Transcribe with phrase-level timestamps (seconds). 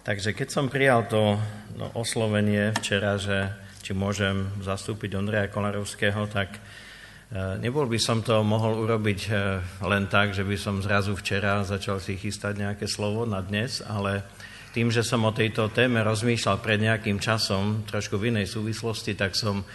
[0.00, 1.36] Takže keď som prijal to
[1.76, 3.52] no, oslovenie včera, že
[3.84, 6.60] či môžem zastúpiť Ondreja Kolarovského, tak e,
[7.60, 9.30] nebol by som to mohol urobiť e,
[9.84, 14.24] len tak, že by som zrazu včera začal si chystať nejaké slovo na dnes, ale
[14.72, 19.36] tým, že som o tejto téme rozmýšľal pred nejakým časom, trošku v inej súvislosti, tak
[19.36, 19.68] som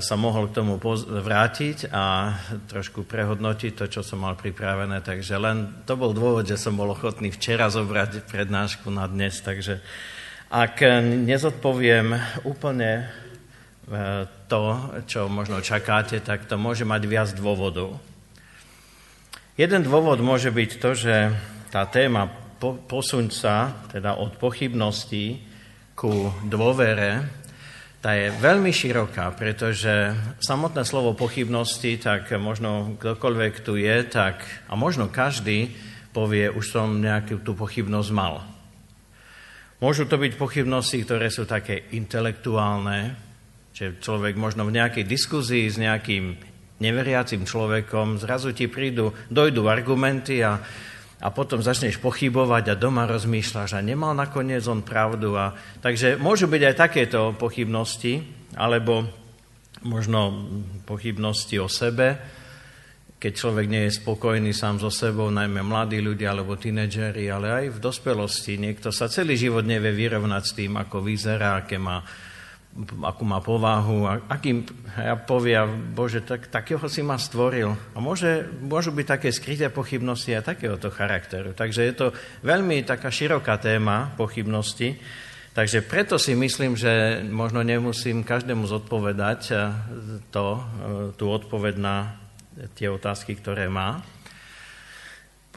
[0.00, 2.32] sa mohol k tomu vrátiť a
[2.64, 5.04] trošku prehodnotiť to, čo som mal pripravené.
[5.04, 9.36] Takže len to bol dôvod, že som bol ochotný včera zobrať prednášku na dnes.
[9.44, 9.84] Takže
[10.48, 10.80] ak
[11.28, 12.16] nezodpoviem
[12.48, 14.64] úplne eh, to,
[15.04, 18.00] čo možno čakáte, tak to môže mať viac dôvodov.
[19.60, 21.14] Jeden dôvod môže byť to, že
[21.68, 22.26] tá téma
[22.64, 25.46] posuň sa, teda od pochybností
[25.92, 27.43] ku dôvere,
[28.04, 30.12] tá je veľmi široká, pretože
[30.44, 35.72] samotné slovo pochybnosti, tak možno kdokoľvek tu je, tak a možno každý
[36.12, 38.44] povie, už som nejakú tú pochybnosť mal.
[39.80, 43.16] Môžu to byť pochybnosti, ktoré sú také intelektuálne,
[43.72, 46.36] že človek možno v nejakej diskuzii s nejakým
[46.84, 50.60] neveriacim človekom, zrazu ti prídu, dojdú argumenty a
[51.22, 55.38] a potom začneš pochybovať a doma rozmýšľaš a nemal nakoniec on pravdu.
[55.38, 58.24] A, takže môžu byť aj takéto pochybnosti,
[58.58, 59.06] alebo
[59.84, 60.48] možno
[60.88, 62.18] pochybnosti o sebe,
[63.24, 67.64] keď človek nie je spokojný sám so sebou, najmä mladí ľudia alebo tínedžeri, ale aj
[67.72, 68.60] v dospelosti.
[68.60, 72.04] Niekto sa celý život nevie vyrovnať s tým, ako vyzerá, aké má
[73.06, 74.66] akú má povahu, a akým
[74.98, 77.70] ja povia, Bože, tak, takého si ma stvoril.
[77.94, 81.54] A môže, môžu byť také skryté pochybnosti a takéhoto charakteru.
[81.54, 82.06] Takže je to
[82.42, 84.98] veľmi taká široká téma pochybnosti.
[85.54, 89.58] Takže preto si myslím, že možno nemusím každému zodpovedať eh,
[90.34, 90.62] to, eh,
[91.14, 92.18] tú odpoveď na
[92.74, 94.02] tie otázky, ktoré má.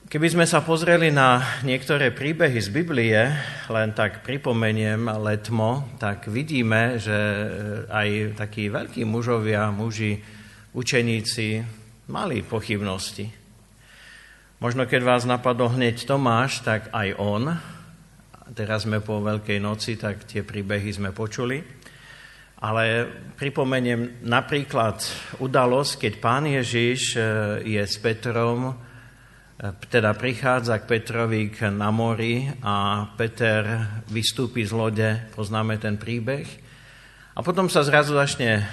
[0.07, 3.27] Keby sme sa pozreli na niektoré príbehy z Biblie,
[3.67, 7.43] len tak pripomeniem letmo, tak vidíme, že eh,
[7.91, 10.15] aj takí veľkí mužovia, muži,
[10.71, 11.59] učeníci
[12.07, 13.27] mali pochybnosti.
[14.63, 17.51] Možno keď vás napadol hneď Tomáš, tak aj on.
[18.55, 21.59] Teraz sme po Veľkej noci, tak tie príbehy sme počuli.
[22.63, 25.03] Ale pripomeniem napríklad
[25.43, 27.23] udalosť, keď pán Ježiš eh,
[27.75, 28.86] je s Petrom,
[29.65, 33.65] teda prichádza k Petrovi na mori a Peter
[34.05, 36.45] vystúpi z lode, poznáme ten príbeh.
[37.37, 38.63] A potom sa zrazu začne e,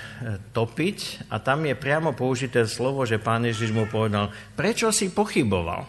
[0.52, 5.84] topiť a tam je priamo použité slovo, že pán Ježiš mu povedal, prečo si pochyboval?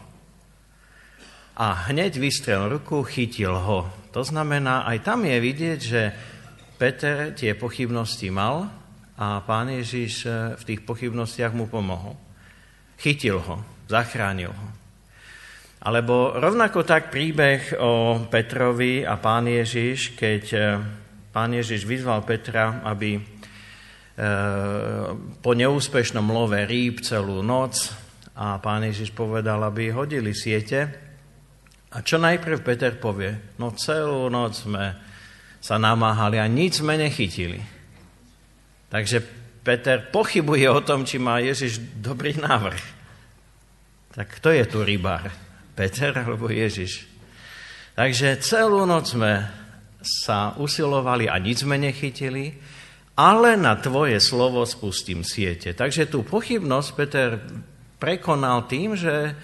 [1.55, 3.87] A hneď vystrel ruku, chytil ho.
[4.11, 6.01] To znamená, aj tam je vidieť, že
[6.75, 8.67] Peter tie pochybnosti mal
[9.15, 12.15] a pán Ježiš e, v tých pochybnostiach mu pomohol.
[12.99, 14.84] Chytil ho, zachránil ho.
[15.85, 20.61] Alebo rovnako tak príbeh o Petrovi a pán Ježiš, keď e,
[21.29, 23.21] pán Ježiš vyzval Petra, aby e,
[25.45, 27.93] po neúspešnom love rýb celú noc
[28.33, 30.89] a pán Ježiš povedal, aby hodili siete.
[31.93, 33.53] A čo najprv Peter povie?
[33.61, 34.97] No celú noc sme
[35.61, 37.61] sa namáhali a nič sme nechytili.
[38.89, 39.21] Takže
[39.61, 42.83] Peter pochybuje o tom, či má Ježiš dobrý návrh.
[44.17, 45.44] Tak kto je tu rybár?
[45.75, 47.05] Peter alebo Ježiš.
[47.95, 49.45] Takže celú noc sme
[49.99, 52.55] sa usilovali a nič sme nechytili,
[53.15, 55.71] ale na tvoje slovo spustím siete.
[55.71, 57.39] Takže tú pochybnosť Peter
[57.99, 59.35] prekonal tým, že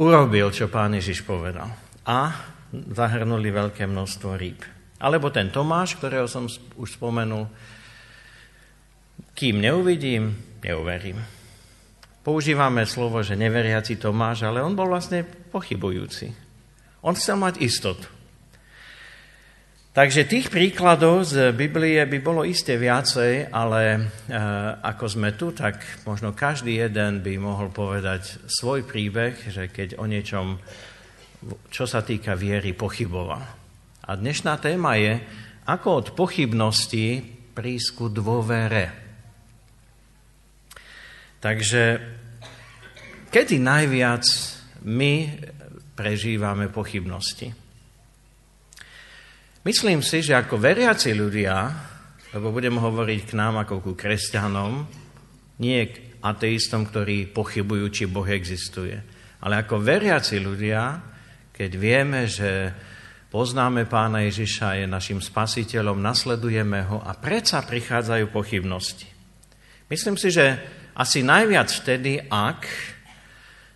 [0.00, 1.68] urobil, čo pán Ježiš povedal.
[2.08, 2.32] A
[2.72, 4.60] zahrnuli veľké množstvo rýb.
[4.98, 7.46] Alebo ten Tomáš, ktorého som už spomenul,
[9.36, 11.37] kým neuvidím, neuverím.
[12.26, 16.34] Používame slovo, že neveriaci Tomáš, ale on bol vlastne pochybujúci.
[17.06, 18.18] On chcel mať istotu.
[19.98, 24.00] Takže tých príkladov z Biblie by bolo iste viacej, ale e,
[24.78, 30.06] ako sme tu, tak možno každý jeden by mohol povedať svoj príbeh, že keď o
[30.06, 30.62] niečom,
[31.74, 33.42] čo sa týka viery, pochyboval.
[34.06, 35.18] A dnešná téma je,
[35.66, 37.18] ako od pochybnosti
[37.58, 39.07] prísť ku dôvere.
[41.38, 42.02] Takže
[43.30, 44.26] kedy najviac
[44.82, 45.38] my
[45.94, 47.54] prežívame pochybnosti?
[49.62, 51.56] Myslím si, že ako veriaci ľudia,
[52.34, 54.86] lebo budem hovoriť k nám ako ku kresťanom,
[55.62, 58.98] nie k ateistom, ktorí pochybujú, či Boh existuje,
[59.42, 61.02] ale ako veriaci ľudia,
[61.54, 62.74] keď vieme, že
[63.30, 69.06] poznáme pána Ježiša, je našim spasiteľom, nasledujeme ho a predsa prichádzajú pochybnosti.
[69.90, 72.66] Myslím si, že asi najviac vtedy, ak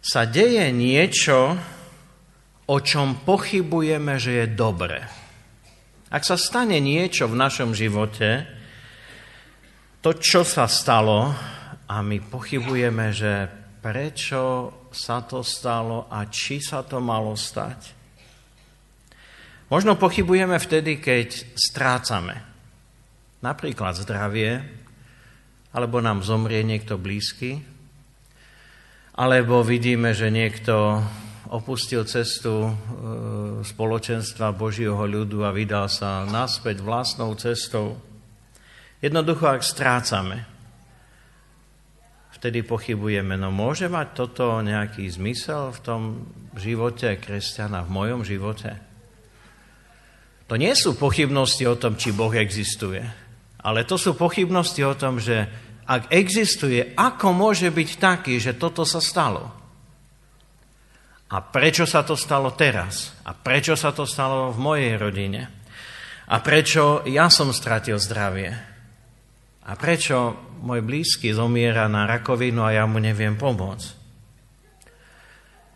[0.02, 1.54] sa deje niečo,
[2.66, 4.98] o čom pochybujeme, že je dobre.
[6.10, 8.44] Ak sa stane niečo v našom živote,
[10.02, 11.30] to, čo sa stalo,
[11.86, 13.46] a my pochybujeme, že
[13.78, 14.42] prečo
[14.90, 17.80] sa to stalo a či sa to malo stať.
[19.70, 22.36] Možno pochybujeme vtedy, keď strácame
[23.44, 24.81] napríklad zdravie,
[25.72, 27.64] alebo nám zomrie niekto blízky,
[29.12, 31.00] alebo vidíme, že niekto
[31.52, 32.72] opustil cestu e,
[33.60, 38.00] spoločenstva Božieho ľudu a vydal sa naspäť vlastnou cestou.
[39.04, 40.48] Jednoducho, ak strácame,
[42.40, 46.02] vtedy pochybujeme, no môže mať toto nejaký zmysel v tom
[46.56, 48.80] živote kresťana, v mojom živote?
[50.48, 53.04] To nie sú pochybnosti o tom, či Boh existuje,
[53.62, 55.46] ale to sú pochybnosti o tom, že
[55.86, 59.50] ak existuje, ako môže byť taký, že toto sa stalo?
[61.32, 63.16] A prečo sa to stalo teraz?
[63.24, 65.48] A prečo sa to stalo v mojej rodine?
[66.28, 68.52] A prečo ja som stratil zdravie?
[69.62, 74.02] A prečo môj blízky zomiera na rakovinu a ja mu neviem pomôcť?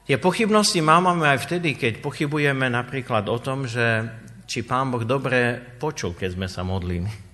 [0.07, 4.07] Tie pochybnosti máme aj vtedy, keď pochybujeme napríklad o tom, že
[4.47, 7.26] či Pán Boh dobre počul, keď sme sa modlili.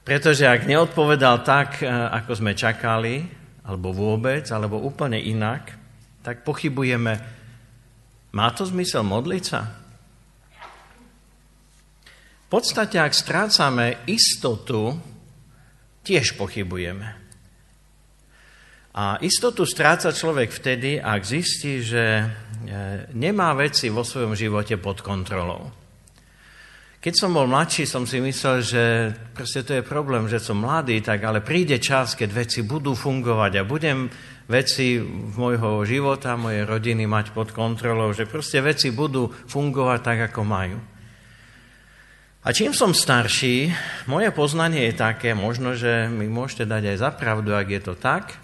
[0.00, 3.22] Pretože ak neodpovedal tak, eh, ako sme čakali,
[3.64, 5.76] alebo vôbec, alebo úplne inak,
[6.24, 7.12] tak pochybujeme,
[8.30, 9.60] má to zmysel modliť sa?
[12.50, 14.98] V podstate, ak strácame istotu,
[16.02, 17.20] tiež pochybujeme.
[18.90, 22.26] A istotu stráca človek vtedy, ak zistí, že e,
[23.14, 25.70] nemá veci vo svojom živote pod kontrolou.
[27.00, 28.84] Keď som bol mladší, som si myslel, že
[29.32, 33.56] proste to je problém, že som mladý, tak ale príde čas, keď veci budú fungovať
[33.56, 34.12] a budem
[34.44, 35.00] veci
[35.32, 40.76] môjho života, mojej rodiny mať pod kontrolou, že proste veci budú fungovať tak, ako majú.
[42.44, 43.72] A čím som starší,
[44.04, 47.96] moje poznanie je také, možno, že mi môžete dať aj za pravdu, ak je to
[47.96, 48.36] tak,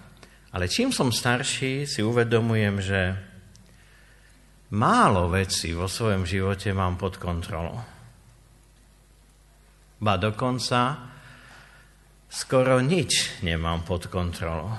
[0.57, 3.01] ale čím som starší, si uvedomujem, že
[4.73, 7.96] málo vecí vo svojom živote mám pod kontrolou.
[9.97, 11.09] Ba dokonca
[12.29, 14.73] skoro nič nemám pod kontrolou.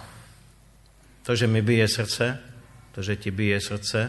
[1.25, 2.25] To, že mi bije srdce,
[2.95, 3.99] to, že ti bije srdce,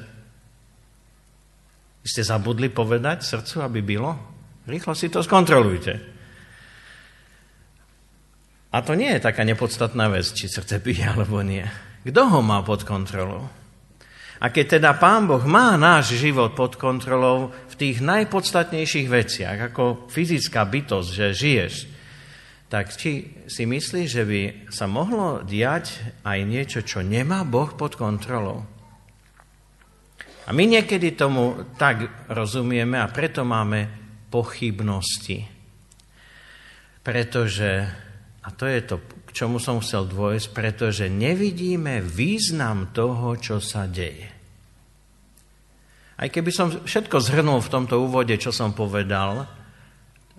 [2.09, 4.11] ste zabudli povedať srdcu, aby bylo?
[4.65, 5.95] Rýchlo si to skontrolujte.
[8.69, 11.65] A to nie je taká nepodstatná vec, či srdce bije alebo nie.
[12.05, 13.49] Kto ho má pod kontrolou?
[14.39, 20.07] A keď teda Pán Boh má náš život pod kontrolou v tých najpodstatnejších veciach, ako
[20.07, 21.75] fyzická bytosť, že žiješ,
[22.69, 27.97] tak či si myslíš, že by sa mohlo diať aj niečo, čo nemá Boh pod
[27.99, 28.63] kontrolou?
[30.49, 33.89] A my niekedy tomu tak rozumieme a preto máme
[34.33, 35.45] pochybnosti.
[37.05, 37.85] Pretože,
[38.45, 38.97] a to je to,
[39.39, 44.27] čomu som chcel dôjsť, pretože nevidíme význam toho, čo sa deje.
[46.19, 49.47] Aj keby som všetko zhrnul v tomto úvode, čo som povedal,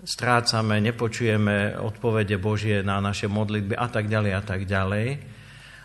[0.04, 5.06] strácame, nepočujeme odpovede Božie na naše modlitby a tak ďalej a tak ďalej.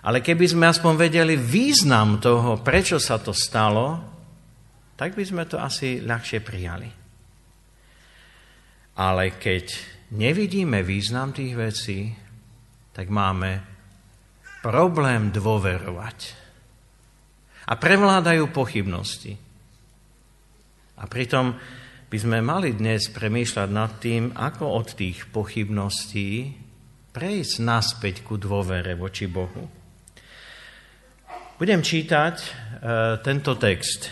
[0.04, 4.04] Ale keby sme aspoň vedeli význam toho, prečo sa to stalo,
[5.00, 6.92] tak by sme to asi ľahšie prijali.
[9.00, 9.66] Ale keď
[10.12, 12.25] nevidíme význam tých vecí,
[12.96, 13.60] tak máme
[14.64, 16.18] problém dôverovať.
[17.68, 19.36] A prevládajú pochybnosti.
[20.96, 21.60] A pritom
[22.08, 26.56] by sme mali dnes premýšľať nad tým, ako od tých pochybností
[27.12, 29.68] prejsť naspäť ku dôvere voči Bohu.
[31.56, 32.48] Budem čítať e,
[33.24, 34.08] tento text.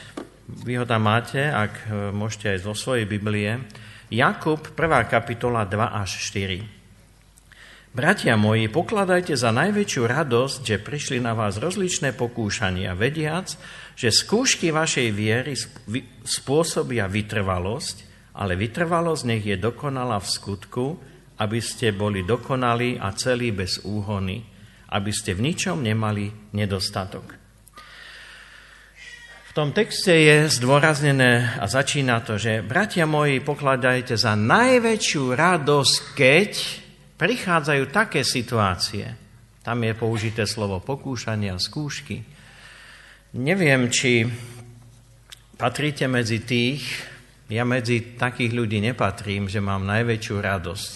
[0.64, 3.64] Vy ho tam máte, ak e, môžete aj zo svojej Biblie.
[4.12, 5.08] Jakub, 1.
[5.08, 6.83] kapitola 2 až 4.
[7.94, 13.54] Bratia moji, pokladajte za najväčšiu radosť, že prišli na vás rozličné pokúšania, vediac,
[13.94, 15.54] že skúšky vašej viery
[16.26, 17.96] spôsobia vytrvalosť,
[18.34, 20.86] ale vytrvalosť nech je dokonala v skutku,
[21.38, 24.42] aby ste boli dokonali a celí bez úhony,
[24.90, 27.38] aby ste v ničom nemali nedostatok.
[29.48, 36.02] V tom texte je zdôraznené a začína to, že bratia moji, pokladajte za najväčšiu radosť,
[36.18, 36.82] keď
[37.24, 39.08] prichádzajú také situácie,
[39.64, 42.20] tam je použité slovo pokúšania, skúšky.
[43.40, 44.28] Neviem, či
[45.56, 46.84] patríte medzi tých,
[47.48, 50.96] ja medzi takých ľudí nepatrím, že mám najväčšiu radosť,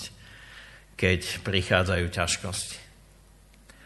[0.99, 2.79] keď prichádzajú ťažkosti.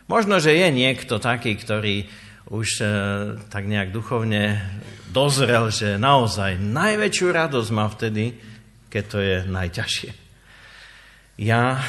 [0.10, 2.10] Možno, že je niekto taký, ktorý
[2.50, 2.86] už e,
[3.54, 4.58] tak nejak duchovne
[5.14, 8.34] dozrel, že naozaj najväčšiu radosť má vtedy,
[8.90, 10.31] keď to je najťažšie.
[11.40, 11.80] Ja,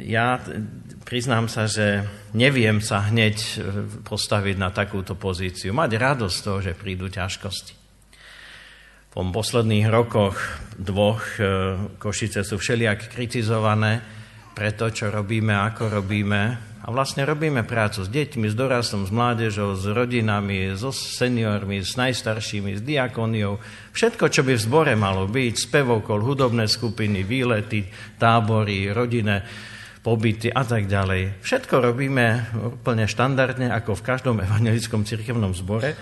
[0.00, 0.40] ja
[1.04, 3.54] priznám sa, že neviem sa hneď e,
[4.00, 5.76] postaviť na takúto pozíciu.
[5.76, 7.74] Mať radosť z toho, že prídu ťažkosti.
[9.12, 10.40] Po posledných rokoch
[10.80, 11.40] dvoch e,
[12.00, 14.00] Košice sú všelijak kritizované
[14.56, 19.14] pre to, čo robíme, ako robíme, a vlastne robíme prácu s deťmi, s dorastom, s
[19.14, 23.62] mládežou, s rodinami, so seniormi, s najstaršími, s diakoniou.
[23.94, 27.86] Všetko, čo by v zbore malo byť, spevokol, hudobné skupiny, výlety,
[28.18, 29.46] tábory, rodinné
[30.02, 31.38] pobyty a tak ďalej.
[31.46, 32.50] Všetko robíme
[32.82, 35.94] úplne štandardne, ako v každom evangelickom cirkevnom zbore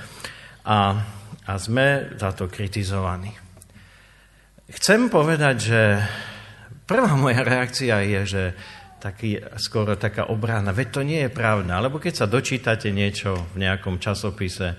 [0.65, 0.97] a,
[1.45, 3.37] a sme za to kritizovaní.
[4.73, 5.81] Chcem povedať, že
[6.89, 8.45] prvá moja reakcia je, že
[9.01, 10.77] taký, skoro taká obrana.
[10.77, 11.81] Veď to nie je pravda.
[11.81, 14.77] Alebo keď sa dočítate niečo v nejakom časopise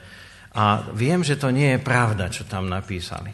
[0.53, 3.33] a viem, že to nie je pravda, čo tam napísali.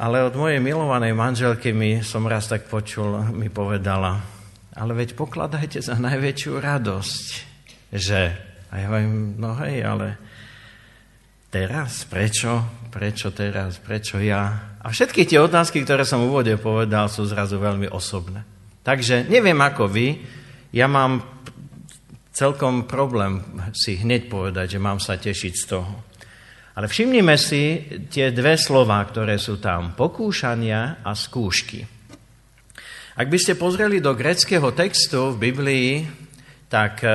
[0.00, 4.18] Ale od mojej milovanej manželky mi som raz tak počul, mi povedala,
[4.74, 7.26] ale veď pokladajte za najväčšiu radosť,
[7.94, 8.20] že...
[8.66, 10.18] A ja hovorím, no hej, ale
[11.56, 17.08] teraz, prečo, prečo teraz, prečo ja, a všetky tie otázky, ktoré som v úvode povedal,
[17.08, 18.44] sú zrazu veľmi osobné.
[18.84, 20.20] Takže neviem ako vy,
[20.70, 21.24] ja mám
[22.30, 23.40] celkom problém
[23.72, 26.04] si hneď povedať, že mám sa tešiť z toho.
[26.76, 29.96] Ale všimnime si tie dve slova, ktoré sú tam.
[29.96, 31.88] Pokúšania a skúšky.
[33.16, 36.04] Ak by ste pozreli do greckého textu v Biblii,
[36.66, 37.10] tak e,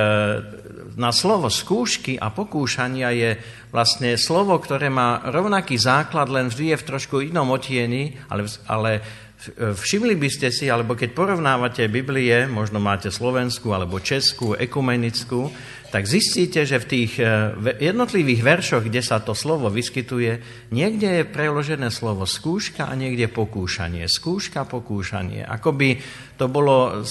[0.96, 3.30] na slovo skúšky a pokúšania je
[3.68, 8.90] vlastne slovo, ktoré má rovnaký základ, len vždy je v trošku inom otieni, ale, ale
[8.96, 15.52] e, všimli by ste si, alebo keď porovnávate Biblie, možno máte slovenskú alebo českú, ekumenickú,
[15.92, 17.52] tak zistíte, že v tých eh,
[17.84, 20.40] jednotlivých veršoch, kde sa to slovo vyskytuje,
[20.72, 24.08] niekde je preložené slovo skúška a niekde pokúšanie.
[24.08, 25.44] Skúška, pokúšanie.
[25.44, 26.00] Ako by
[26.40, 27.04] to bolo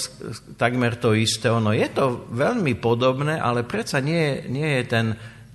[0.58, 1.46] takmer to isté.
[1.46, 5.06] Ono je to veľmi podobné, ale predsa nie, nie je ten,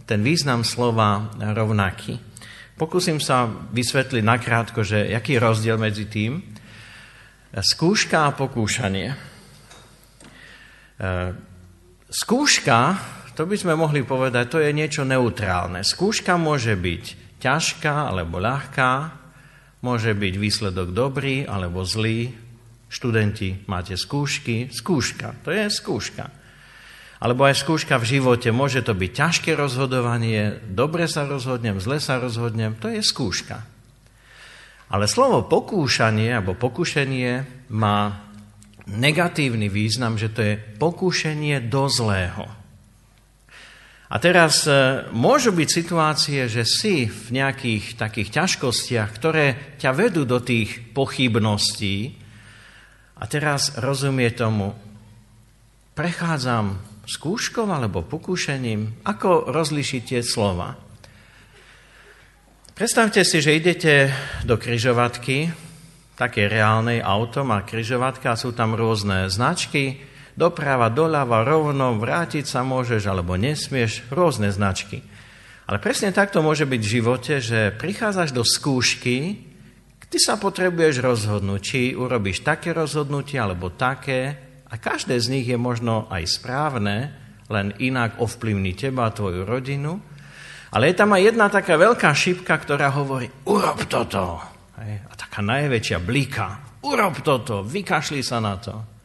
[0.07, 2.23] ten význam slova rovnaký.
[2.79, 6.39] Pokúsim sa vysvetliť nakrátko, že aký je rozdiel medzi tým.
[7.51, 9.11] Skúška a pokúšanie.
[10.95, 11.29] Eh,
[12.07, 15.85] skúška to by sme mohli povedať, to je niečo neutrálne.
[15.85, 19.13] Skúška môže byť ťažká alebo ľahká,
[19.85, 22.33] môže byť výsledok dobrý alebo zlý.
[22.89, 26.33] Študenti, máte skúšky, skúška, to je skúška.
[27.21, 32.17] Alebo aj skúška v živote, môže to byť ťažké rozhodovanie, dobre sa rozhodnem, zle sa
[32.17, 33.61] rozhodnem, to je skúška.
[34.89, 37.29] Ale slovo pokúšanie alebo pokušenie
[37.69, 38.23] má
[38.87, 42.66] negatívny význam, že to je pokúšenie do zlého.
[44.07, 50.23] A teraz e, môžu byť situácie, že si v nejakých takých ťažkostiach, ktoré ťa vedú
[50.23, 52.15] do tých pochybností
[53.19, 54.71] a teraz rozumie tomu,
[55.91, 60.79] prechádzam skúškou alebo pokúšením, ako rozlišiť tie slova.
[62.77, 64.13] Predstavte si, že idete
[64.45, 65.49] do kryžovatky,
[66.13, 69.99] také reálnej auto má kryžovatka sú tam rôzne značky,
[70.37, 75.01] doprava, doľava, rovno, vrátiť sa môžeš alebo nesmieš, rôzne značky.
[75.67, 79.43] Ale presne takto môže byť v živote, že prichádzaš do skúšky,
[80.07, 85.55] ty sa potrebuješ rozhodnúť, či urobíš také rozhodnutie alebo také, a každé z nich je
[85.59, 87.11] možno aj správne,
[87.47, 89.99] len inak ovplyvní teba a tvoju rodinu.
[90.75, 94.43] Ale je tam aj jedna taká veľká šipka, ktorá hovorí, urob toto.
[94.75, 98.96] A taká najväčšia blíka, urob toto, vykašli sa na to.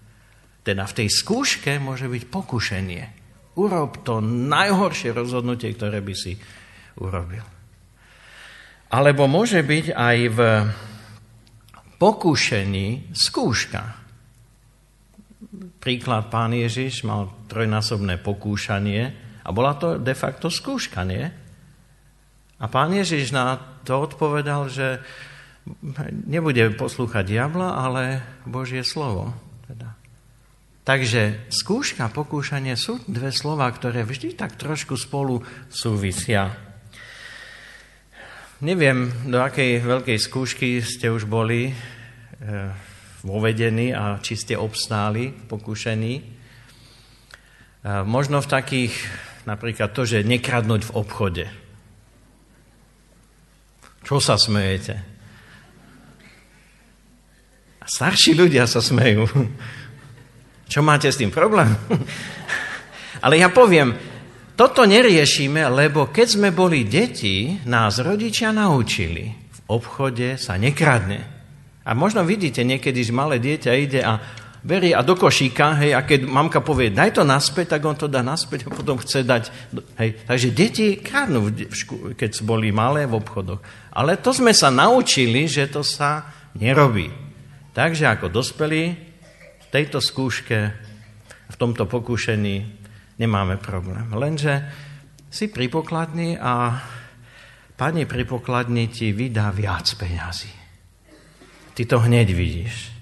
[0.63, 3.03] Teda v tej skúške môže byť pokušenie.
[3.59, 6.39] Urob to najhoršie rozhodnutie, ktoré by si
[7.03, 7.45] urobil.
[8.93, 10.39] Alebo môže byť aj v
[11.99, 13.83] pokušení skúška.
[15.83, 19.03] Príklad, pán Ježiš mal trojnásobné pokúšanie
[19.43, 21.27] a bola to de facto skúška, nie?
[22.63, 25.03] A pán Ježiš na to odpovedal, že
[26.31, 29.35] nebude poslúchať diabla, ale Božie slovo.
[29.67, 29.99] Teda
[30.83, 35.39] Takže skúška, pokúšanie sú dve slova, ktoré vždy tak trošku spolu
[35.71, 36.51] súvisia.
[38.59, 41.75] Neviem, do akej veľkej skúšky ste už boli e,
[43.23, 46.15] vovedení a či ste obstáli pokúšení.
[46.19, 46.23] E,
[48.03, 48.95] možno v takých,
[49.47, 51.47] napríklad to, že nekradnúť v obchode.
[54.03, 54.99] Čo sa smejete?
[57.87, 59.31] Starší ľudia sa smejú.
[60.73, 61.69] Čo máte s tým problém?
[63.25, 63.93] Ale ja poviem,
[64.57, 69.29] toto neriešime, lebo keď sme boli deti, nás rodičia naučili.
[69.29, 71.21] V obchode sa nekradne.
[71.85, 74.17] A možno vidíte niekedy, malé dieťa ide a
[74.65, 78.09] berie a do košíka, hej, a keď mamka povie, daj to naspäť, tak on to
[78.09, 79.53] dá naspäť a potom chce dať.
[80.01, 80.25] Hej.
[80.25, 81.53] Takže deti kradnú,
[82.17, 83.61] keď boli malé v obchodoch.
[83.93, 87.13] Ale to sme sa naučili, že to sa nerobí.
[87.77, 89.12] Takže ako dospelí
[89.73, 90.59] tejto skúške,
[91.49, 92.69] v tomto pokúšení
[93.17, 94.05] nemáme problém.
[94.13, 94.69] Lenže
[95.33, 96.77] si pripokladný a
[97.81, 100.53] pani pripokladný ti vydá viac peňazí.
[101.73, 102.93] Ty to hneď vidíš.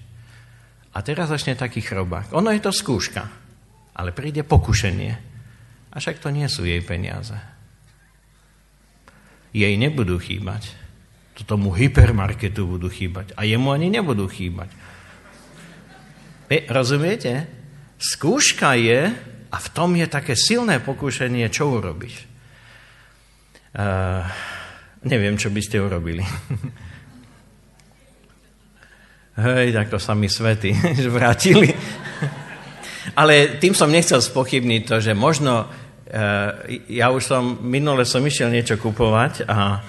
[0.95, 2.31] A teraz začne taký chrobák.
[2.31, 3.23] Ono je to skúška,
[3.95, 5.11] ale príde pokušenie.
[5.91, 7.35] A však to nie sú jej peniaze.
[9.51, 10.71] Jej nebudú chýbať.
[11.39, 13.35] To tomu hypermarketu budú chýbať.
[13.35, 14.71] A jemu ani nebudú chýbať.
[16.51, 17.47] E, rozumiete?
[17.95, 19.07] Skúška je,
[19.51, 22.15] a v tom je také silné pokušenie, čo urobiť.
[23.71, 24.27] Uh,
[25.07, 26.27] neviem, čo by ste urobili.
[29.39, 30.75] Hej, tak to sa mi svety
[31.15, 31.71] vrátili.
[33.15, 35.71] Ale tým som nechcel spochybniť to, že možno,
[36.11, 39.81] eh, ja už som, minule som išiel niečo kupovať a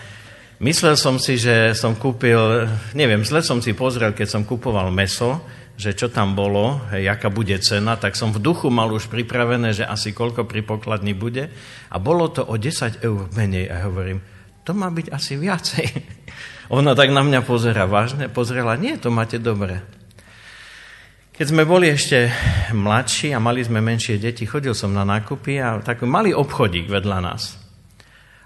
[0.63, 5.43] myslel som si, že som kúpil, neviem, zle som si pozrel, keď som kupoval meso,
[5.77, 9.73] že čo tam bolo, hej, aká bude cena, tak som v duchu mal už pripravené,
[9.73, 11.49] že asi koľko pri pokladni bude
[11.89, 14.21] a bolo to o 10 eur menej a hovorím,
[14.63, 15.87] to má byť asi viacej.
[16.77, 19.83] Ona tak na mňa pozera vážne, pozrela, nie, to máte dobre.
[21.33, 22.29] Keď sme boli ešte
[22.77, 27.19] mladší a mali sme menšie deti, chodil som na nákupy a taký malý obchodík vedľa
[27.25, 27.57] nás.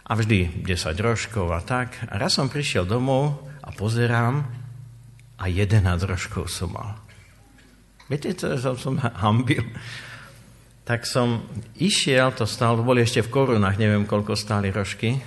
[0.06, 1.98] A vždy 10 rožkov a tak.
[2.06, 4.46] A raz som prišiel domov a pozerám
[5.36, 7.05] a 11 rožkov som mal.
[8.06, 9.66] Viete, čo som, som hambil?
[10.86, 11.42] Tak som
[11.74, 15.18] išiel, to stalo, boli ešte v korunách, neviem, koľko stáli rožky,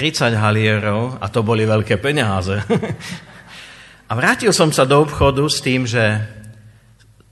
[0.00, 2.56] 30 halierov a to boli veľké peniaze.
[4.10, 6.24] a vrátil som sa do obchodu s tým, že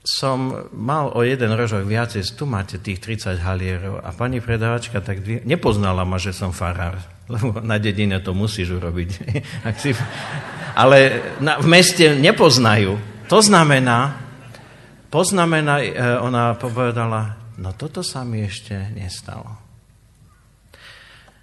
[0.05, 5.25] som mal o jeden rožok viacej, tu máte tých 30 halierov a pani predávačka tak
[5.25, 5.41] dvie...
[5.49, 7.01] nepoznala ma, že som farár,
[7.31, 9.09] lebo na dedine to musíš urobiť.
[9.81, 9.95] si...
[10.79, 12.95] Ale na, v meste nepoznajú.
[13.27, 14.15] To znamená,
[15.11, 15.91] poznamená, e,
[16.23, 19.59] ona povedala, no toto sa mi ešte nestalo.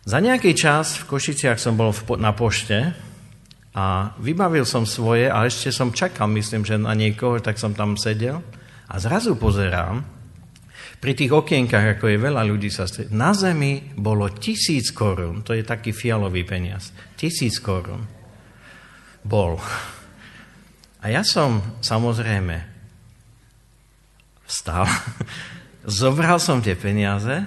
[0.09, 2.97] Za nejaký čas v Košiciach som bol na pošte
[3.77, 8.01] a vybavil som svoje a ešte som čakal, myslím, že na niekoho, tak som tam
[8.01, 8.41] sedel
[8.89, 10.17] a zrazu pozerám,
[10.97, 15.53] pri tých okienkach, ako je veľa ľudí sa stretí, na zemi bolo tisíc korún, to
[15.53, 16.89] je taký fialový peniaz,
[17.21, 18.16] tisíc korún.
[19.27, 19.59] Bol.
[21.03, 22.63] A ja som samozrejme
[24.47, 24.87] vstal,
[26.01, 27.43] zobral som tie peniaze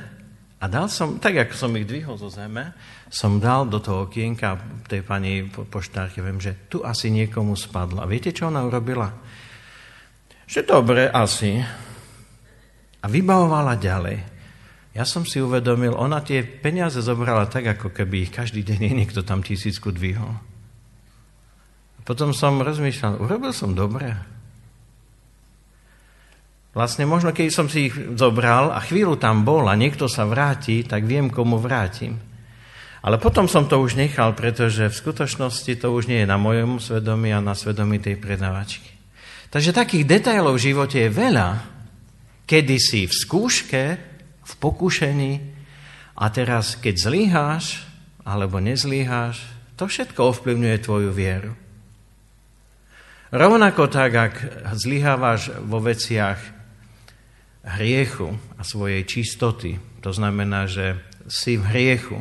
[0.60, 2.76] a dal som, tak ako som ich dvihol zo zeme,
[3.08, 4.60] som dal do toho okienka
[4.92, 8.04] tej pani poštárke, viem, že tu asi niekomu spadlo.
[8.04, 9.08] A viete, čo ona urobila?
[10.44, 11.64] Že dobre, asi.
[13.00, 14.20] A vybavovala ďalej.
[14.92, 19.24] Ja som si uvedomil, ona tie peniaze zobrala tak, ako keby ich každý deň niekto
[19.24, 20.36] tam tisícku dvihol.
[22.10, 24.18] Potom som rozmýšľal, urobil som dobre.
[26.74, 30.82] Vlastne možno, keď som si ich zobral a chvíľu tam bol a niekto sa vráti,
[30.82, 32.18] tak viem, komu vrátim.
[33.06, 36.82] Ale potom som to už nechal, pretože v skutočnosti to už nie je na mojom
[36.82, 38.90] svedomí a na svedomí tej predavačky.
[39.54, 41.62] Takže takých detailov v živote je veľa,
[42.50, 43.84] kedy si v skúške,
[44.42, 45.34] v pokušení
[46.18, 47.86] a teraz, keď zlyháš
[48.26, 49.46] alebo nezlíháš,
[49.78, 51.69] to všetko ovplyvňuje tvoju vieru.
[53.30, 54.34] Rovnako tak, ak
[54.74, 56.42] zlyhávaš vo veciach
[57.78, 59.78] hriechu a svojej čistoty.
[60.02, 60.98] To znamená, že
[61.30, 62.18] si v hriechu.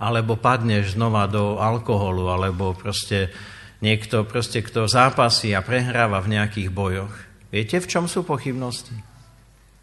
[0.00, 3.30] Alebo padneš znova do alkoholu, alebo proste
[3.78, 7.14] niekto, proste, kto zápasí a prehráva v nejakých bojoch.
[7.54, 8.96] Viete, v čom sú pochybnosti?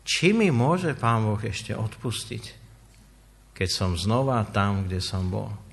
[0.03, 2.43] Či mi môže Pán Boh ešte odpustiť,
[3.55, 5.66] keď som znova tam, kde som bol?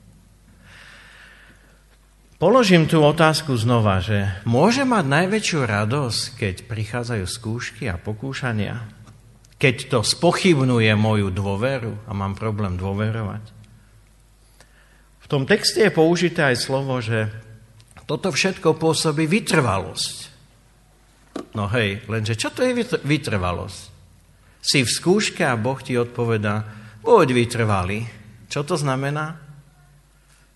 [2.44, 8.85] Položím tú otázku znova, že môže mať najväčšiu radosť, keď prichádzajú skúšky a pokúšania?
[9.57, 13.48] Keď to spochybnuje moju dôveru a mám problém dôverovať?
[15.24, 17.33] V tom texte je použité aj slovo, že
[18.04, 20.28] toto všetko pôsobí vytrvalosť.
[21.57, 22.76] No hej, lenže čo to je
[23.09, 23.80] vytrvalosť?
[24.61, 26.61] Si v skúške a Boh ti odpovedá,
[27.00, 28.04] buď vytrvalý.
[28.52, 29.43] Čo to znamená?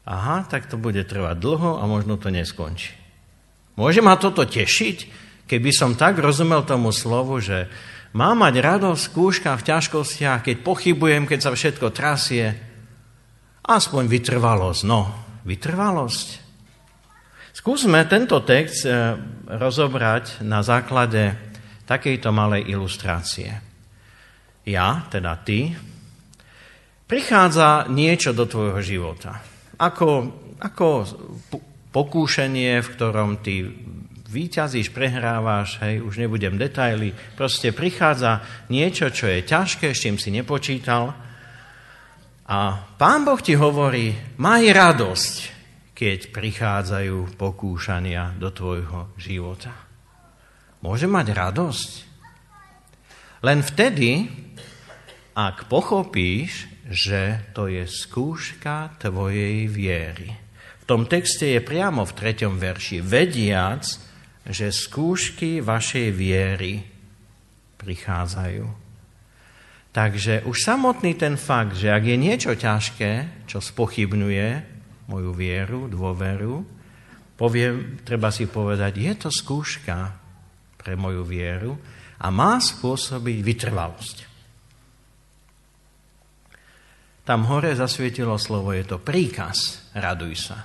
[0.09, 2.97] Aha, tak to bude trvať dlho a možno to neskončí.
[3.77, 4.97] Môže ma toto tešiť,
[5.44, 7.68] keby som tak rozumel tomu slovu, že
[8.16, 12.57] Mám mať radosť v skúškach, v ťažkostiach, keď pochybujem, keď sa všetko trasie.
[13.68, 14.81] Aspoň vytrvalosť.
[14.88, 15.12] No,
[15.44, 16.29] vytrvalosť.
[17.53, 19.12] Skúsme tento text eh,
[19.44, 21.37] rozobrať na základe
[21.85, 23.61] takejto malej ilustrácie.
[24.64, 25.77] Ja, teda ty,
[27.09, 29.40] prichádza niečo do tvojho života.
[29.79, 30.11] Ako,
[30.59, 30.88] ako
[31.95, 33.62] pokúšenie, v ktorom ty
[34.29, 40.29] výťazíš, prehrávaš, hej, už nebudem detaily, proste prichádza niečo, čo je ťažké, s čím si
[40.29, 41.17] nepočítal
[42.49, 45.35] a Pán Boh ti hovorí, maj radosť,
[45.93, 49.69] keď prichádzajú pokúšania do tvojho života.
[50.81, 51.91] Môže mať radosť?
[53.45, 54.33] Len vtedy,
[55.37, 60.33] ak pochopíš, že to je skúška tvojej viery.
[60.81, 63.05] V tom texte je priamo v treťom verši.
[63.05, 63.85] Vediac,
[64.48, 66.81] že skúšky vašej viery
[67.77, 68.88] prichádzajú.
[69.92, 74.48] Takže už samotný ten fakt, že ak je niečo ťažké, čo spochybňuje
[75.12, 76.64] moju vieru, dôveru,
[77.37, 80.16] poviem, treba si povedať, je to skúška
[80.81, 81.77] pre moju vieru
[82.20, 84.38] a má spôsobiť vytrvalosť.
[87.29, 90.64] Tam hore zasvietilo slovo, je to príkaz, raduj sa.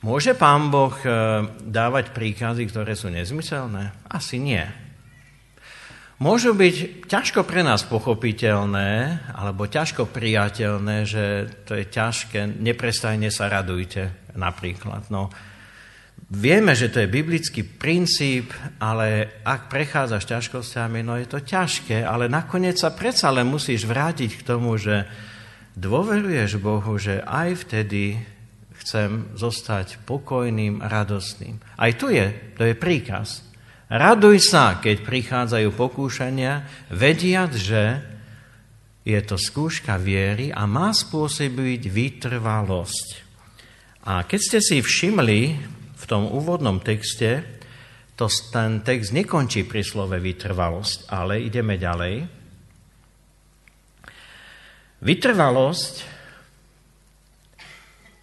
[0.00, 1.08] Môže pán Boh e,
[1.60, 3.92] dávať príkazy, ktoré sú nezmyselné?
[4.08, 4.64] Asi nie.
[6.24, 11.24] Môžu byť ťažko pre nás pochopiteľné, alebo ťažko priateľné, že
[11.68, 15.12] to je ťažké, neprestajne sa radujte, napríklad.
[15.12, 15.28] No,
[16.34, 18.50] vieme, že to je biblický princíp,
[18.82, 24.42] ale ak prechádzaš ťažkosťami, no je to ťažké, ale nakoniec sa predsa len musíš vrátiť
[24.42, 25.06] k tomu, že
[25.78, 28.18] dôveruješ Bohu, že aj vtedy
[28.84, 31.56] chcem zostať pokojným, radostným.
[31.78, 33.46] Aj tu je, to je príkaz.
[33.88, 37.82] Raduj sa, keď prichádzajú pokúšania, vediať, že
[39.04, 43.08] je to skúška viery a má spôsobiť vytrvalosť.
[44.04, 45.40] A keď ste si všimli
[46.04, 47.40] v tom úvodnom texte,
[48.14, 52.14] to ten text nekončí pri slove vytrvalosť, ale ideme ďalej.
[55.00, 56.14] Vytrvalosť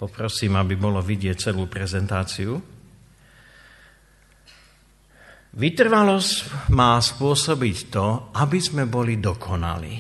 [0.02, 2.58] Poprosím, aby bolo vidieť celú prezentáciu.
[5.54, 6.34] Vytrvalosť
[6.74, 9.94] má spôsobiť to, aby sme boli dokonali.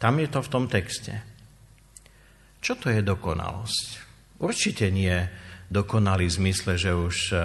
[0.00, 1.12] Tam je to v tom texte.
[2.64, 3.86] Čo to je dokonalosť?
[4.40, 5.20] Určite nie
[5.72, 7.36] dokonalý v zmysle, že už e,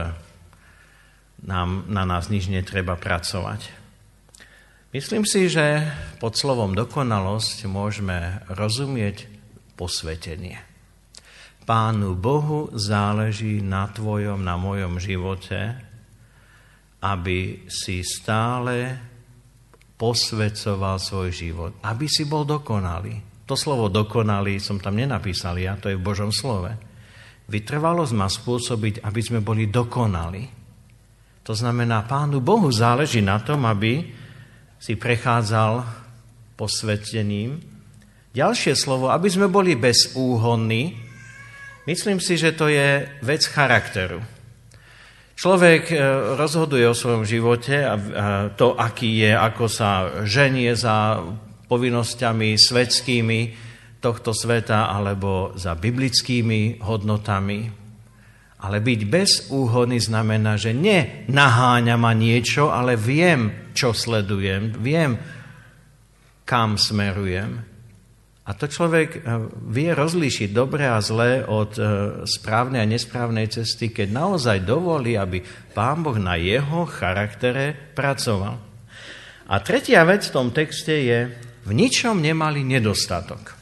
[1.47, 3.71] nám, na nás nič netreba pracovať.
[4.91, 5.87] Myslím si, že
[6.19, 9.27] pod slovom dokonalosť môžeme rozumieť
[9.79, 10.59] posvetenie.
[11.67, 15.75] Pánu Bohu záleží na tvojom, na mojom živote,
[17.03, 18.95] aby si stále
[19.99, 23.43] posvedcoval svoj život, aby si bol dokonalý.
[23.43, 26.71] To slovo dokonalý som tam nenapísal ja, to je v Božom slove.
[27.47, 30.43] Vytrvalosť má spôsobiť, aby sme boli dokonali.
[31.47, 34.03] To znamená, Pánu Bohu záleží na tom, aby
[34.77, 35.83] si prechádzal
[36.59, 37.63] posvetením.
[38.35, 41.07] Ďalšie slovo, aby sme boli bezúhonní,
[41.87, 44.19] Myslím si, že to je vec charakteru.
[45.39, 45.95] Človek e,
[46.35, 47.95] rozhoduje o svojom živote a
[48.59, 49.89] to, aký je, ako sa
[50.27, 51.23] ženie za
[51.71, 53.39] povinnosťami svetskými
[53.97, 57.69] tohto sveta alebo za biblickými hodnotami.
[58.57, 65.13] Ale byť bez úhony znamená, že nenaháňa ma niečo, ale viem, čo sledujem, viem,
[66.41, 67.61] kam smerujem.
[68.47, 69.21] A to človek eh,
[69.67, 71.85] vie rozlíšiť dobré a zlé od eh,
[72.23, 75.43] správnej a nesprávnej cesty, keď naozaj dovolí, aby
[75.75, 78.55] Pán Boh na jeho charaktere pracoval.
[79.47, 81.19] A tretia vec v tom texte je,
[81.67, 83.56] v ničom nemali nedostatok.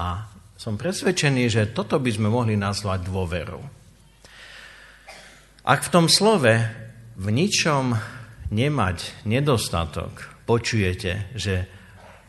[0.00, 0.24] A
[0.56, 3.60] som presvedčený, že toto by sme mohli nazvať dôverou.
[5.68, 6.52] Ak v tom slove
[7.20, 7.92] v ničom
[8.48, 11.68] nemať nedostatok, počujete, že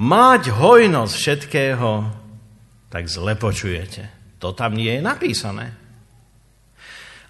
[0.03, 1.89] mať hojnosť všetkého,
[2.91, 4.11] tak zle počujete.
[4.43, 5.67] To tam nie je napísané.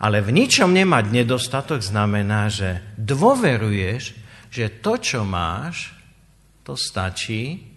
[0.02, 4.18] Ale v ničom nemať nedostatok znamená, že dôveruješ,
[4.50, 5.94] že to, čo máš,
[6.66, 7.71] to stačí.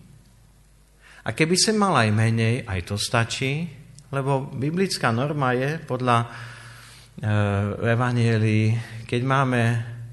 [1.24, 3.64] A keby si mal aj menej, aj to stačí,
[4.12, 6.26] lebo biblická norma je podľa e,
[7.96, 8.76] Evangelií,
[9.08, 9.62] keď máme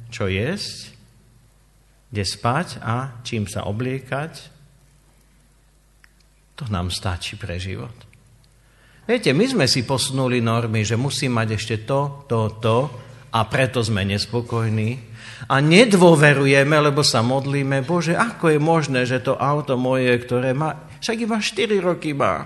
[0.07, 0.95] čo jesť,
[2.11, 4.33] kde spať a čím sa obliekať,
[6.55, 7.95] to nám stačí pre život.
[9.07, 12.77] Viete, my sme si posunuli normy, že musím mať ešte to, to, to
[13.33, 15.11] a preto sme nespokojní
[15.49, 20.90] a nedôverujeme, lebo sa modlíme, Bože, ako je možné, že to auto moje, ktoré má,
[21.01, 22.45] však iba 4 roky má.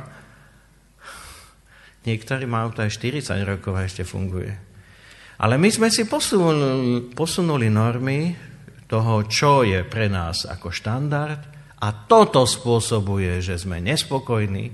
[2.07, 4.53] Niektorí majú to aj 40 rokov a ešte funguje.
[5.35, 8.31] Ale my sme si posunuli, posunuli normy
[8.87, 11.41] toho, čo je pre nás ako štandard
[11.81, 14.71] a toto spôsobuje, že sme nespokojní,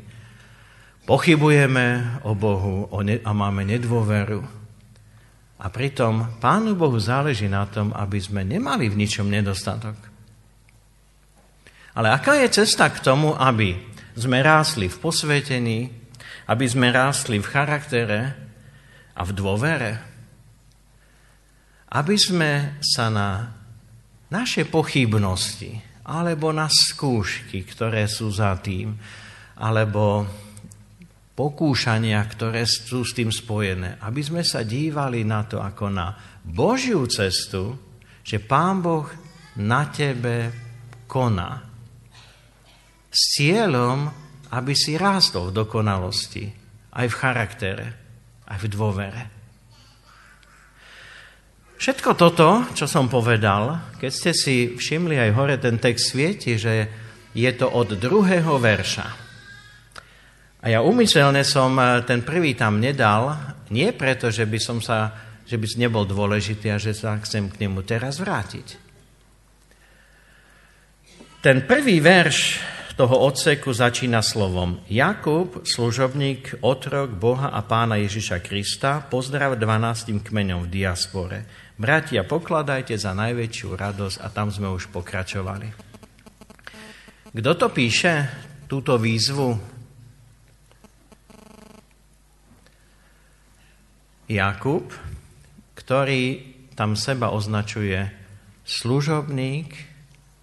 [1.10, 4.62] pochybujeme o Bohu a máme nedôveru.
[5.62, 10.11] A pritom Pánu Bohu záleží na tom, aby sme nemali v ničom nedostatok.
[11.96, 13.76] Ale aká je cesta k tomu, aby
[14.16, 15.92] sme rásli v posvetení,
[16.48, 18.20] aby sme rástli v charaktere
[19.16, 20.12] a v dôvere?
[21.92, 23.52] aby sme sa na
[24.32, 25.76] naše pochybnosti
[26.08, 28.96] alebo na skúšky, ktoré sú za tým,
[29.60, 30.24] alebo
[31.36, 37.06] pokúšania, ktoré sú s tým spojené, aby sme sa dívali na to ako na Božiu
[37.12, 37.76] cestu,
[38.24, 39.08] že Pán Boh
[39.60, 40.52] na tebe
[41.06, 41.71] koná.
[43.12, 44.08] S cieľom,
[44.56, 46.48] aby si rástol v dokonalosti,
[46.96, 47.88] aj v charaktere,
[48.48, 49.24] aj v dôvere.
[51.82, 56.88] Všetko toto, čo som povedal, keď ste si všimli aj hore, ten text svieti, že
[57.34, 59.08] je to od druhého verša.
[60.62, 63.34] A ja umyselne som eh, ten prvý tam nedal,
[63.74, 65.10] nie preto, že by som sa,
[65.48, 68.78] že by nebol dôležitý a že sa chcem k nemu teraz vrátiť.
[71.42, 72.62] Ten prvý verš
[72.98, 80.68] toho odseku začína slovom Jakub, služobník, otrok Boha a pána Ježiša Krista, pozdrav 12 kmeňom
[80.68, 81.48] v diaspore.
[81.80, 85.72] Bratia, pokladajte za najväčšiu radosť a tam sme už pokračovali.
[87.32, 88.28] Kto to píše,
[88.68, 89.56] túto výzvu?
[94.28, 94.92] Jakub,
[95.80, 96.24] ktorý
[96.76, 98.10] tam seba označuje
[98.68, 99.70] služobník,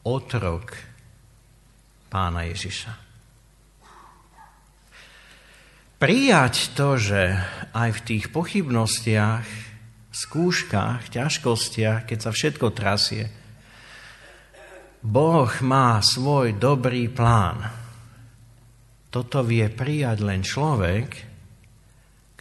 [0.09, 0.88] otrok
[2.09, 2.93] pána Ježiša.
[5.99, 7.37] Prijať to, že
[7.75, 9.69] aj v tých pochybnostiach
[10.15, 13.31] skúškach, ťažkostiach, keď sa všetko trasie.
[14.99, 17.63] Boh má svoj dobrý plán.
[19.15, 21.09] Toto vie prijať len človek,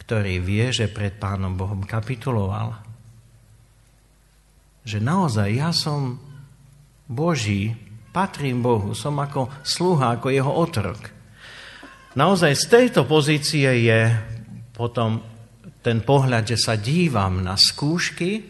[0.02, 2.78] ktorý vie, že pred Pánom Bohom kapituloval.
[4.82, 6.18] Že naozaj ja som
[7.06, 7.87] Boží,
[8.18, 10.98] patrím Bohu, som ako sluha, ako jeho otrok.
[12.18, 14.10] Naozaj z tejto pozície je
[14.74, 15.22] potom
[15.78, 18.42] ten pohľad, že sa dívam na skúšky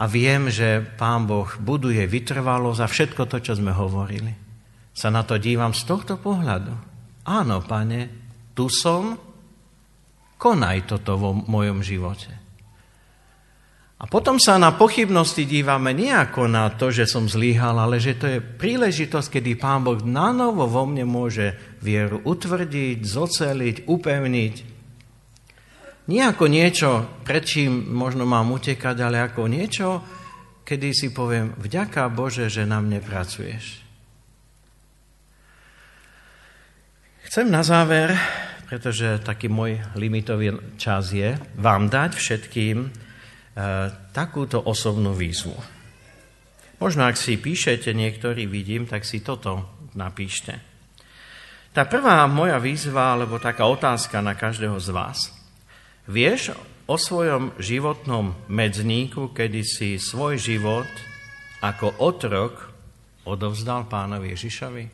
[0.00, 4.32] a viem, že Pán Boh buduje vytrvalo za všetko to, čo sme hovorili.
[4.96, 6.72] Sa na to dívam z tohto pohľadu.
[7.28, 8.08] Áno, pane,
[8.56, 9.12] tu som,
[10.40, 12.47] konaj toto vo mojom živote.
[13.98, 18.14] A potom sa na pochybnosti dívame nie ako na to, že som zlíhal, ale že
[18.14, 24.54] to je príležitosť, kedy Pán Boh na novo vo mne môže vieru utvrdiť, zoceliť, upevniť,
[26.08, 30.00] nie ako niečo, pred čím možno mám utekať, ale ako niečo,
[30.64, 33.84] kedy si poviem, vďaka Bože, že na mne pracuješ.
[37.28, 38.16] Chcem na záver,
[38.72, 43.07] pretože taký môj limitový čas je, vám dať všetkým
[44.14, 45.56] takúto osobnú výzvu.
[46.78, 50.62] Možno ak si píšete, niektorí vidím, tak si toto napíšte.
[51.74, 55.18] Tá prvá moja výzva, alebo taká otázka na každého z vás–
[56.08, 56.56] Vieš
[56.88, 60.88] o svojom životnom medzníku, kedy si svoj život
[61.60, 62.72] ako otrok
[63.28, 64.84] odovzdal pánovi Ježišovi?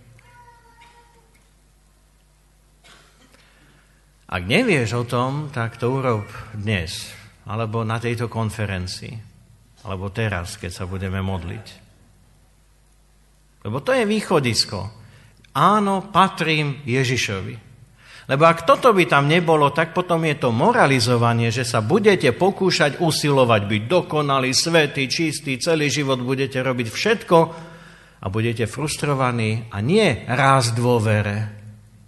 [4.27, 9.15] Ak nevieš o tom, tak to urob dnes, alebo na tejto konferencii,
[9.85, 11.67] alebo teraz, keď sa budeme modliť.
[13.65, 14.81] Lebo to je východisko.
[15.57, 17.57] Áno, patrím Ježišovi.
[18.25, 22.97] Lebo ak toto by tam nebolo, tak potom je to moralizovanie, že sa budete pokúšať
[23.05, 27.39] usilovať byť dokonalý, svetý, čistý, celý život budete robiť všetko
[28.25, 31.53] a budete frustrovaní a nie raz dôvere,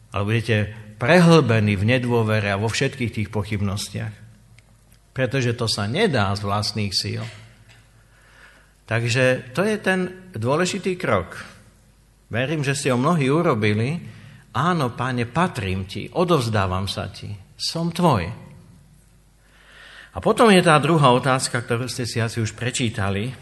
[0.09, 0.57] ale budete
[0.97, 4.26] prehlbení v nedôvere a vo všetkých tých pochybnostiach.
[5.17, 7.25] Pretože to sa nedá z vlastných síl.
[8.85, 11.41] Takže to je ten dôležitý krok.
[12.29, 13.97] Verím, že ste ho mnohí urobili,
[14.57, 17.29] Áno, páne, patrím ti, odovzdávam sa ti,
[17.61, 18.25] som tvoj.
[20.17, 23.37] A potom je tá druhá otázka, ktorú ste si asi už prečítali.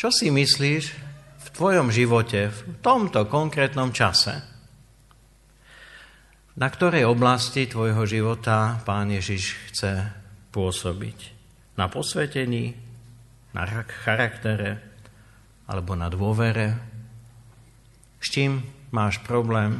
[0.00, 0.84] Čo si myslíš
[1.36, 4.40] v tvojom živote, v tomto konkrétnom čase?
[6.56, 9.92] Na ktorej oblasti tvojho života pán Ježiš chce
[10.58, 11.18] pôsobiť?
[11.78, 12.74] Na posvetení,
[13.54, 14.82] na charaktere
[15.70, 16.74] alebo na dôvere?
[18.18, 19.78] S čím máš problém?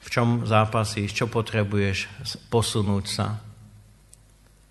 [0.00, 1.12] V čom zápasíš?
[1.12, 2.08] Čo potrebuješ
[2.48, 3.36] posunúť sa?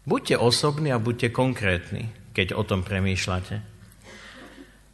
[0.06, 3.62] Buďte osobní a buďte konkrétni, keď o tom premýšľate.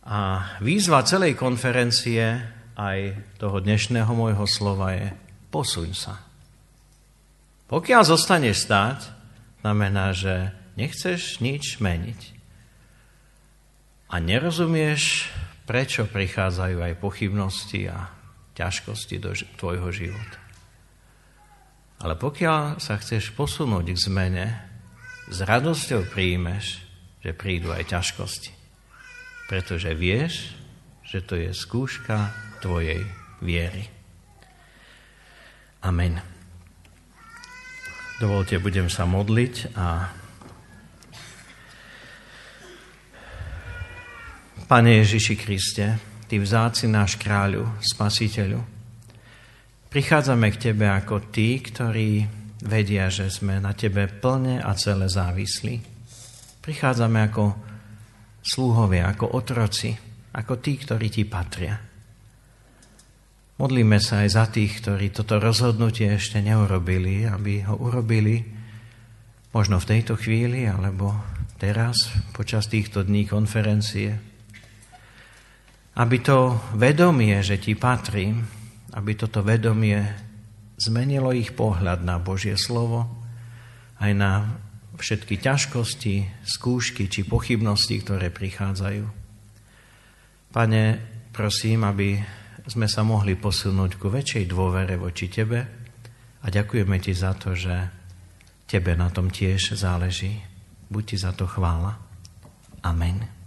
[0.07, 0.19] A
[0.59, 2.41] výzva celej konferencie
[2.75, 2.99] aj
[3.37, 5.13] toho dnešného môjho slova je
[5.53, 6.15] posuň sa.
[7.69, 9.20] Pokiaľ zostaneš stáť,
[9.61, 12.21] znamená, že nechceš nič meniť.
[14.11, 15.31] A nerozumieš,
[15.63, 18.11] prečo prichádzajú aj pochybnosti a
[18.57, 20.39] ťažkosti do tvojho života.
[22.01, 24.47] Ale pokiaľ sa chceš posunúť k zmene,
[25.31, 26.81] s radosťou príjmeš,
[27.21, 28.51] že prídu aj ťažkosti.
[29.47, 30.57] Pretože vieš,
[31.05, 33.05] že to je skúška tvojej
[33.39, 33.87] viery.
[35.85, 36.30] Amen.
[38.21, 40.13] Dovolte, budem sa modliť a
[44.69, 45.97] Pane Ježiši Kriste,
[46.29, 48.61] Ty vzáci náš kráľu, spasiteľu,
[49.89, 52.29] prichádzame k Tebe ako tí, ktorí
[52.61, 55.81] vedia, že sme na Tebe plne a celé závislí.
[56.61, 57.57] Prichádzame ako
[58.45, 59.97] slúhovia, ako otroci,
[60.37, 61.90] ako tí, ktorí Ti patria.
[63.61, 68.41] Modlíme sa aj za tých, ktorí toto rozhodnutie ešte neurobili, aby ho urobili
[69.53, 71.13] možno v tejto chvíli, alebo
[71.61, 74.17] teraz, počas týchto dní konferencie,
[75.93, 78.33] aby to vedomie, že ti patrí,
[78.97, 80.09] aby toto vedomie
[80.81, 83.05] zmenilo ich pohľad na Božie slovo,
[84.01, 84.57] aj na
[84.97, 89.05] všetky ťažkosti, skúšky či pochybnosti, ktoré prichádzajú.
[90.49, 90.83] Pane,
[91.29, 95.59] prosím, aby sme sa mohli posunúť ku väčšej dôvere voči Tebe
[96.41, 97.73] a ďakujeme Ti za to, že
[98.69, 100.41] Tebe na tom tiež záleží.
[100.91, 101.97] Buď Ti za to chvála.
[102.85, 103.40] Amen.